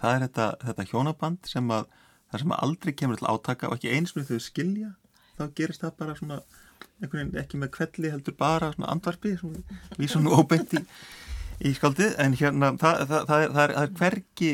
[0.00, 1.90] Það er þetta, þetta hjónaband sem að
[2.30, 4.90] það sem að aldrei kemur til átaka og ekki eins með þau skilja
[5.38, 6.40] þá gerist það bara svona
[7.40, 10.82] ekki með kvelli heldur bara svona andvarpi við svona óbeint í,
[11.66, 14.52] í skaldið en hérna það, það, það, er, það er hverki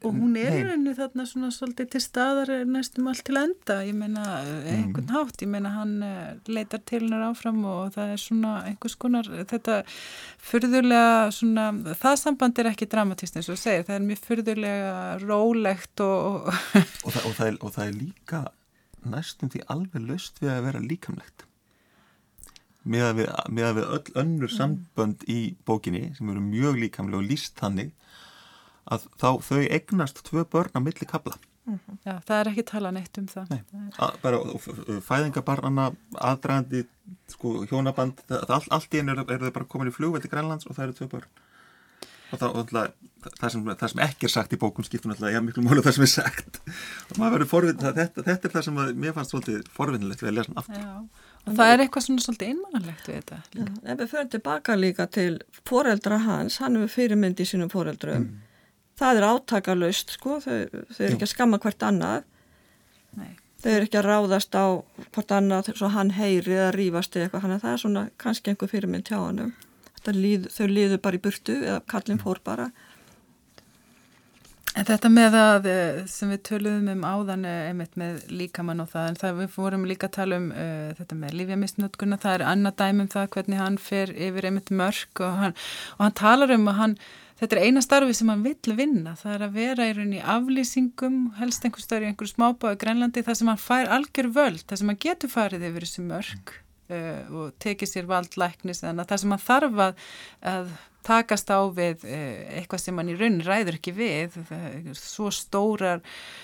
[0.00, 3.96] Og hún er í rauninu þarna svona svolítið til staðar næstum allt til enda, ég
[3.98, 5.12] meina eh, einhvern mm.
[5.12, 9.28] hátt, ég meina hann eh, leitar til hennar áfram og það er svona einhvers konar,
[9.50, 9.82] þetta
[10.50, 11.66] fyrðulega svona,
[12.00, 16.48] það samband er ekki dramatist eins og segir, það er mjög fyrðulega rólegt og...
[16.48, 16.48] Og,
[17.04, 18.42] og, það, og, það er, og það er líka
[19.04, 21.46] næstum því alveg löst við að vera líkamlegt.
[22.88, 27.20] Með að við, með að við öll önnur sambönd í bókinni sem eru mjög líkamlega
[27.20, 27.92] og líst þannig
[28.90, 31.38] að þá þau egnast tvö börn á milli kabla.
[32.02, 33.52] Já, það er ekki tala neitt um það.
[33.52, 34.40] Nei, að, bara
[35.06, 35.90] fæðingabarnana,
[36.30, 36.82] aðdragandi,
[37.30, 40.66] sko, hjónaband, það, all, allt í einu eru er þau bara komin í flugveldi Grænlands
[40.66, 41.46] og það eru tvö börn.
[42.30, 42.90] Og það, og það,
[43.26, 45.96] það, sem, það sem ekki er sagt í bókum skiptum alltaf, já, miklu mjög það
[45.96, 46.60] sem er sagt.
[47.10, 50.30] Og maður verður forvinn, þetta, þetta er það sem að, mér fannst svolítið forvinnilegt við
[50.30, 50.84] að lesa hann aftur.
[50.84, 53.40] Já, og það er eitthvað svona svolítið innmannalegt við þetta.
[53.82, 55.32] Ef við förum tilbaka líka til
[55.66, 58.30] foreldra hans, hann hefur fyrirmynd í sínum foreldrum.
[58.30, 58.46] Mm
[59.00, 62.28] það er átakalust sko, þau, þau eru ekki að skamma hvert annað.
[63.18, 63.32] Nei.
[63.58, 64.66] þau eru ekki að ráðast á
[65.10, 68.52] hvert annað svo hann heyri eða rýfast eða eitthvað, þannig að það er svona kannski
[68.52, 69.42] einhver fyrirmynd hjá hann
[70.16, 72.70] líð, þau líðu bara í burtu eða kallin fór bara.
[74.78, 78.92] En þetta með að eh, sem við töluðum um áðan eh, einmitt með líkamann og
[78.92, 82.44] það, en það við fórum líka að tala um uh, þetta með lífjamistnötkuna, það er
[82.52, 85.56] annað dæmum það hvernig hann fer yfir einmitt mörg og hann,
[85.96, 86.96] og hann talar um að hann
[87.40, 89.16] þetta er eina starfi sem hann vill vinna.
[89.18, 93.40] Það er að vera í rauninni aflýsingum helst einhver starf í einhverju smábáðu grænlandi þar
[93.40, 96.58] sem hann fær algjör völd þar sem hann getur farið yfir þessu mörg
[96.90, 100.06] og tekið sér vald læknis þannig að það sem hann þarf að,
[100.52, 100.72] að
[101.06, 104.36] takast á við eh, eitthvað sem hann í raunin ræður ekki við
[104.98, 106.02] svo stórar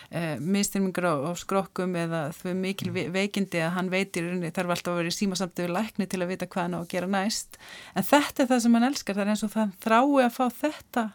[0.09, 5.01] eh, mistilmingur á, á skrokkum eða þau mikil veikindi að hann veitir þarf alltaf að
[5.03, 7.61] vera í símasamtöfu lækni til að vita hvað hann á að gera næst
[7.95, 10.45] en þetta er það sem hann elskar, það er eins og það þrái að fá
[10.63, 11.07] þetta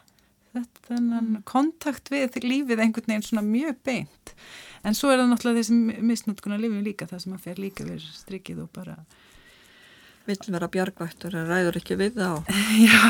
[0.86, 1.42] þennan mm.
[1.48, 4.34] kontakt við lífið einhvern veginn svona mjög beint
[4.86, 8.04] en svo er það náttúrulega þessi misnútkunar lífið líka það sem hann fer líka við
[8.12, 8.98] strikið og bara
[10.28, 12.50] vill vera bjargvættur en ræður ekki við það
[12.82, 13.00] Já,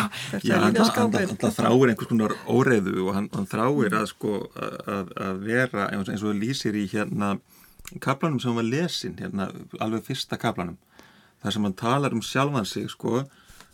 [0.43, 5.13] Já hann, hann, hann þráir einhvers konar óreiðu og hann, hann þráir að, sko, að,
[5.29, 7.37] að vera eins og það lýsir í hérna
[8.01, 9.51] kaplanum sem var lesin hérna,
[9.83, 10.79] alveg fyrsta kaplanum
[11.43, 13.25] þar sem hann talar um sjálfan sig sko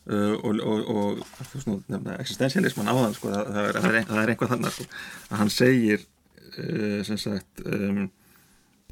[0.08, 1.18] Uh, og, og, og
[1.50, 4.72] þú veist nú nefna existensialisman á þann sko, það, það, er, það er einhvað þannig
[4.72, 4.86] sko,
[5.26, 7.98] að hann segir uh, sem sagt um,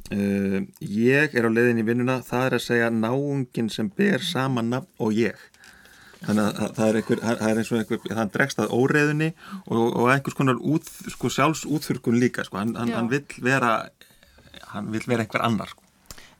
[0.07, 4.63] Uh, ég er á leiðin í vinnuna það er að segja náungin sem ber sama
[4.63, 5.41] nafn og ég
[6.21, 9.31] þannig að það er, einhver, það er eins og einhver það dregst að óreiðunni
[9.65, 12.61] og, og einhvers konar út, sko, sjálfsútþurkun líka sko.
[12.61, 13.73] hann, hann, hann vill vera
[14.73, 15.83] hann vill vera einhver annar sko.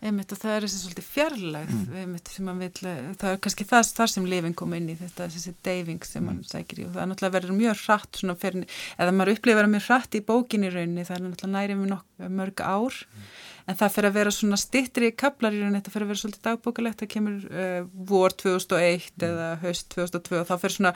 [0.07, 2.57] Einmitt, og það er þessi svolítið fjarlægð mm.
[2.61, 2.81] vill,
[3.17, 6.29] það er kannski það, það sem lifin kom inn í þetta, þessi deyfing sem mm.
[6.31, 9.73] hann sækir í og það er náttúrulega verið mjög hratt fyrir, eða maður upplifir að
[9.73, 13.27] mjög hratt í bókinni rauninni, það er náttúrulega nærið með mörg ár mm
[13.67, 16.45] en það fyrir að vera svona stittri kaplar í rauninni, þetta fyrir að vera svolítið
[16.47, 17.79] dagbókalegt það kemur uh,
[18.11, 19.27] vor 2001 mm.
[19.29, 20.95] eða haust 2002 og þá fyrir svona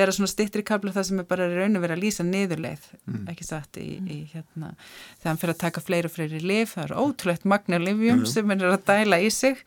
[0.00, 3.22] vera svona stittri kaplar það sem er bara raun að vera að lýsa niðurleið mm.
[3.34, 6.88] ekki satt í, í hérna þegar hann fyrir að taka fleiri og fleiri lif það
[6.88, 8.30] er ótrúlegt magna livjum mm.
[8.32, 9.60] sem er að dæla í sig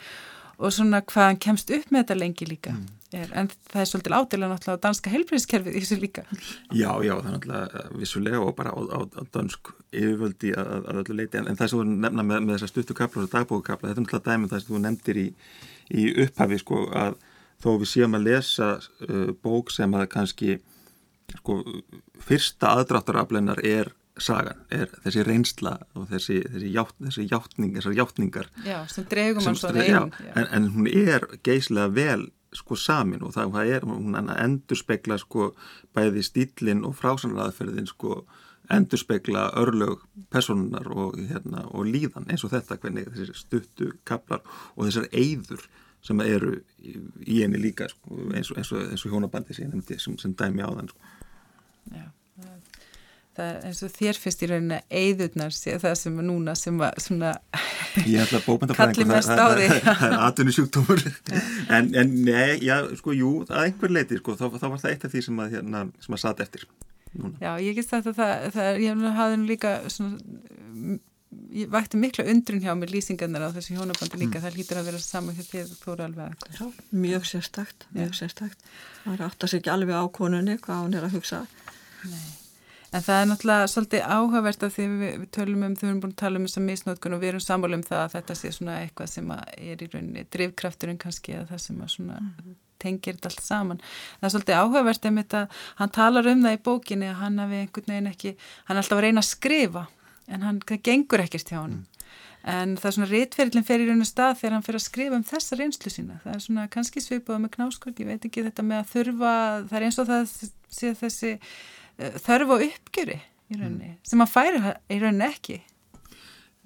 [0.60, 3.90] og svona hvað hann kemst upp með þetta lengi líka mm er, en það er
[3.90, 6.24] svolítið átilega náttúrulega danska helbriðskerfið í þessu líka.
[6.70, 11.02] Já, já, það er náttúrulega vissulega og bara á, á, á dansk yfirvöldi að, að
[11.04, 13.92] öllu leiti, en, en það sem þú nefna með, með þessa stuttu kapla og dagbókakapla,
[13.92, 15.28] þetta er náttúrulega dæmið það sem þú nefndir í,
[15.90, 17.22] í upphafi sko, að
[17.60, 20.60] þó við séum að lesa uh, bók sem að kannski
[21.40, 21.62] sko,
[22.26, 28.50] fyrsta aðdráttaraflennar er sagan, er þessi reynsla og þessi, þessi, játt, þessi játtning, þessar játtningar
[28.66, 33.34] Já, sem dregum hann svo þeim en, en hún er geyslega vel sko samin og
[33.36, 35.52] það, það er hún endur spekla sko
[35.96, 38.24] bæði stílinn og frásanraðferðin sko
[38.74, 44.44] endur spekla örlög personunar og, hérna, og líðan eins og þetta hvernig þessi stuttu kaplar
[44.76, 45.66] og þessar eyður
[46.06, 49.74] sem eru í, henni líka sko, eins og, og, og hjónabandi sem,
[50.22, 51.18] sem dæmi á þann sko.
[51.90, 52.08] Já
[53.40, 57.00] það er eins og þér fyrst í rauninni eðurnar það sem er núna sem var
[57.02, 57.34] svona
[58.78, 63.66] kalli mest á því það er atvinni sjúkdómur en, en nei, já, sko, jú að
[63.66, 66.24] einhver leiti, sko, þá, þá var það eitt af því sem að, hérna, sem að
[66.26, 66.66] satt eftir
[67.14, 67.36] núna.
[67.42, 70.98] Já, ég gist þetta það, það ég hafði nú líka svona
[71.54, 74.44] ég vækti mikla undrun hjá mér lýsingarnar á þessu hjónabandi líka, mm.
[74.46, 76.66] það lítur að vera saman hér þegar þú eru alveg Já,
[77.06, 78.68] mjög sérstakt, mjög sérstakt.
[79.06, 81.46] Það er átt að segja alveg á konunni hvað hún er að hugsa.
[82.10, 82.39] Nei
[82.90, 86.14] En það er náttúrulega svolítið áhugavert að því við, við tölum um, þau erum búin
[86.16, 88.80] að tala um þessa misnótkun og við erum sammálu um það að þetta sé svona
[88.82, 92.56] eitthvað sem er í rauninni drivkrafturinn kannski eða það sem svona mm.
[92.82, 93.84] tengir þetta allt saman.
[94.18, 95.44] Það er svolítið áhugavert um þetta,
[95.84, 98.36] hann talar um það í bókinni að hann hafi einhvern veginn ekki,
[98.66, 99.88] hann er alltaf að reyna að skrifa
[100.30, 101.80] en hann, það gengur ekkert hjá hann.
[101.84, 101.96] Mm.
[102.50, 105.26] En það er svona réttferðilin fer í rauninu stað þegar hann fer að skrifa um
[105.28, 106.22] þessa reynslu sína.
[106.24, 109.34] Það er svona kannski svipað með knáskvöld, ég veit ekki þetta með að þurfa,
[109.68, 110.32] það er eins og það
[110.80, 111.34] sé þessi
[112.00, 113.18] þörf og uppgjöri
[113.50, 114.00] í rauninni, mm.
[114.06, 115.60] sem hann færi í rauninni ekki.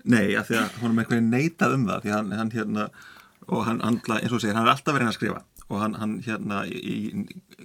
[0.03, 2.87] Nei, af því að hann er með eitthvað neitað um það því hann, hann hérna
[3.47, 5.43] og hann andla, eins og segir, hann er alltaf verið að skrifa.
[5.71, 6.63] Og hann, hann hérna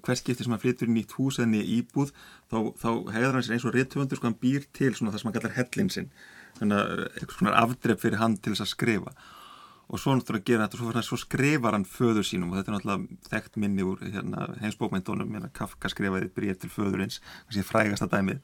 [0.05, 2.13] hvers skipti sem hann flyttur í nýtt hús eða nýja íbúð
[2.51, 5.29] þá, þá heiður hann sér eins og réttöfundur sko hann býr til svona það sem
[5.29, 6.13] hann kallar hellinsinn
[6.59, 9.15] þannig að eitthvað svona afdrepp fyrir hann til þess að skrifa
[9.89, 13.31] og svo náttúrulega gera þetta svo, svo skrifar hann föður sínum og þetta er náttúrulega
[13.31, 18.43] þekkt minni úr hérna, heimsbókmyndunum hérna, Kafka skrifaði bríð til föðurins kannski frægasta dæmið.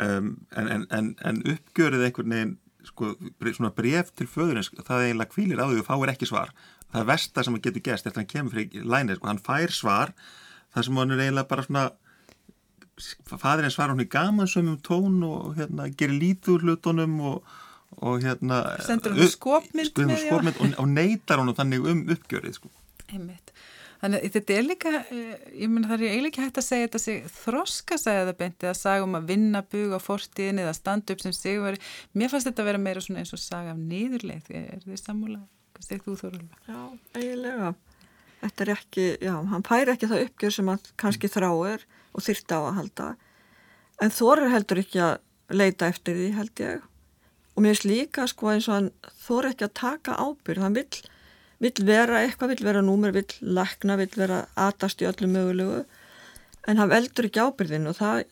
[0.00, 2.58] Um, en, en, en, en uppgjörið einhvern veginn
[2.88, 3.12] sko,
[3.52, 6.54] svona bref til föðurins það eiginlega kvílir á því og fáir ekki svar.
[6.90, 9.42] Það er versta sem hann getur gæst eftir að hann kemur fyrir lænir sko, hann
[9.44, 10.14] fær svar
[10.74, 11.84] það sem hann er eiginlega bara svona
[13.30, 17.58] fæðirinn svar hann í gamansömmum tón og hérna, gerir lítur hlutunum og
[17.98, 22.72] og hérna sendur hún skopmynd, skopmynd og, og neytar hún þannig um uppgjörið sko.
[23.10, 23.50] einmitt
[24.00, 27.00] Þannig að þetta er líka, eh, ég menn það er eiginlega hægt að segja þetta
[27.02, 31.12] sig þroska segja það beinti að saga um að vinna bug á fortíðin eða standa
[31.12, 31.80] upp sem sigurveri.
[32.16, 34.48] Mér fannst þetta að vera meira svona eins og saga af nýðurleið.
[34.56, 35.42] Er þið sammála?
[35.76, 36.62] Hvað segir þú Þorvaldur?
[36.64, 36.80] Já,
[37.20, 37.74] eiginlega.
[38.40, 41.84] Þetta er ekki, já, hann fær ekki það uppgjör sem hann kannski þráir
[42.16, 43.10] og þyrta á að halda.
[44.00, 45.18] En Þorur heldur ekki að
[45.52, 46.88] leita eftir því held ég
[47.60, 48.86] og mér finnst líka sko eins og hann
[49.20, 51.00] þór ekki að taka ábyrg, hann vill,
[51.60, 55.82] vill vera eitthvað, vill vera númer, vill lakna, vill vera atast í öllu mögulegu
[56.68, 58.24] en hann veldur ekki ábyrgin og það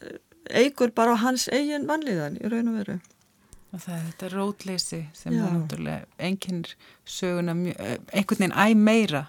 [0.48, 2.96] eigur bara á hans eigin vanlíðan í raun og veru.
[3.76, 5.42] Og það er þetta rótleysi sem Já.
[5.44, 6.64] er náttúrulega enginn
[7.04, 9.26] söguna, eh, einhvern veginn æg meira,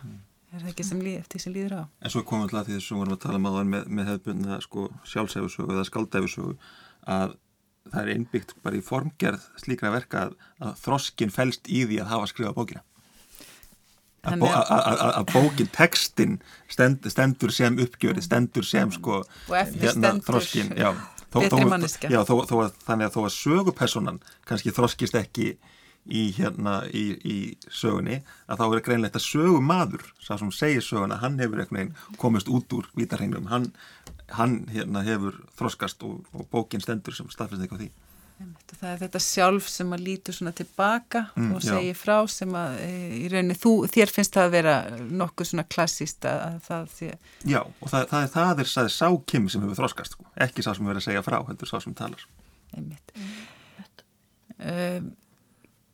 [0.54, 1.84] er það ekki sem líð, eftir sem líður á?
[2.00, 4.10] En svo komum við alltaf því þessum vorum við að tala um aðan með, með
[4.14, 6.56] hefðbundna sko, sjálfsæfusögu eða skaldæfusögu
[7.20, 7.36] að
[7.94, 12.12] það er einbyggt bara í formgerð slíkra verka að, að þroskin fælst í því að
[12.14, 12.86] hafa skrifað bókina.
[14.30, 14.50] Að, bó,
[15.32, 20.90] bókin tekstin stend, stendur sem uppgjöri stendur sem sko hérna, þroskin já,
[21.32, 21.60] þó, þó,
[22.12, 24.20] já, þó að þannig að þó að sögupersonan
[24.50, 25.54] kannski þroskist ekki
[26.10, 27.38] í hérna í, í
[27.72, 28.20] sögunni
[28.50, 31.64] að þá er greinlegt að sögumadur sá sem segir söguna, hann hefur
[32.20, 33.72] komist út úr vítarhengnum, hann
[34.38, 37.92] hann hérna hefur þroskast og, og bókin stendur sem staðfæst eitthvað því.
[38.80, 42.78] Það er þetta sjálf sem að lítu svona tilbaka mm, og segja frá sem að
[42.86, 44.76] e, í rauninni þú, þér finnst það að vera
[45.20, 47.10] nokkuð svona klassíst að það sé...
[47.44, 50.28] Já og það, það er það er sæði sákim sem hefur þroskast sko.
[50.46, 52.24] ekki sá sem verður að segja frá, heldur sá sem talar.
[52.78, 53.12] Einmitt.
[54.60, 55.10] Um,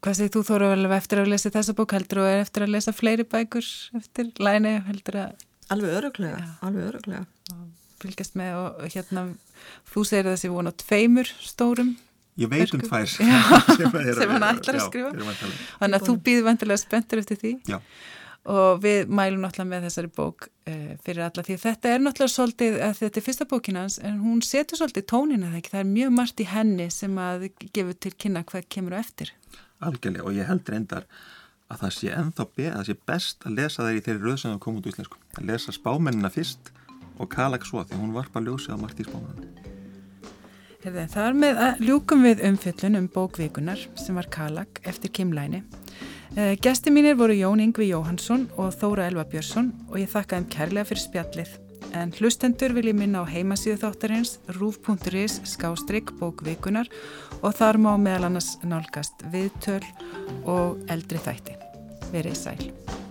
[0.05, 2.75] hvað segir þú Þóra vel eftir að lesa þessa bók heldur og er eftir að
[2.75, 5.47] lesa fleiri bækur eftir læni heldur að...
[5.73, 7.25] Alveg öruglega, alveg öruglega
[8.05, 9.27] fylgjast með og hérna
[9.91, 11.95] þú segir þessi vonu á tveimur stórum
[12.35, 13.07] Ég veit um tvær.
[13.79, 15.13] Sem hann ætlar að skrifa.
[15.79, 17.51] þannig að þú býður vantilega spenntur eftir því.
[17.71, 17.79] Já.
[18.45, 22.75] og við mælum náttúrulega með þessari bók uh, fyrir alla því þetta er náttúrulega svolítið
[22.85, 26.11] að þetta er fyrsta bókinans en hún setur svolítið tónina það ekki, það er mjög
[26.19, 29.33] margt í henni sem að gefur til kynna hvað kemur á eftir.
[29.81, 31.07] Algjörlega og ég heldur endar
[31.73, 34.37] að það sé ennþá be, að það sé best að lesa það í þeirri röð
[34.43, 35.21] sem það komið út í Íslensku.
[35.39, 36.71] Að lesa spámennina fyrst
[37.19, 39.43] og Kalak svo því hún varpa ljósið á Martís Bóman
[40.85, 45.63] Það er með að ljúkum við umfjöllun um bókvíkunar sem var Kalak eftir Kimlæni
[46.37, 50.51] eh, Gesti mínir voru Jón Yngvi Jóhansson og Þóra Elva Björnsson og ég þakka þeim
[50.53, 51.55] kærlega fyrir spjallið
[51.95, 56.91] en hlustendur vil ég minna á heimasíðu þáttarins rúf.is skástrygg bókvíkunar
[57.41, 59.83] og þar má meðal annars nálgast viðtöl
[60.43, 61.57] og eldri þætti.
[62.11, 63.04] Verið sæl.